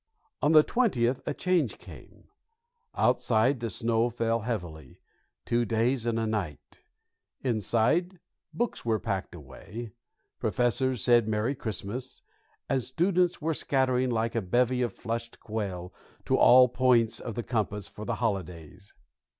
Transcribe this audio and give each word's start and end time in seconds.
On 0.41 0.51
the 0.53 0.63
twentieth 0.63 1.21
a 1.27 1.33
change 1.35 1.77
came. 1.77 2.23
Outside 2.95 3.59
the 3.59 3.69
snow 3.69 4.09
fell 4.09 4.39
heavily, 4.39 4.99
two 5.45 5.63
days 5.63 6.07
and 6.07 6.17
a 6.17 6.25
night; 6.25 6.81
inside, 7.43 8.17
books 8.51 8.83
were 8.83 8.97
packed 8.97 9.35
away, 9.35 9.91
professors 10.39 11.03
said 11.03 11.27
Merry 11.27 11.53
Christmas, 11.53 12.23
and 12.67 12.81
students 12.83 13.43
were 13.43 13.53
scattering, 13.53 14.09
like 14.09 14.33
a 14.33 14.41
bevy 14.41 14.81
of 14.81 14.91
flushed 14.91 15.39
quail, 15.39 15.93
to 16.25 16.35
all 16.35 16.67
points 16.67 17.19
of 17.19 17.35
the 17.35 17.43
compass 17.43 17.87
for 17.87 18.03
the 18.03 18.15
holidays. 18.15 18.95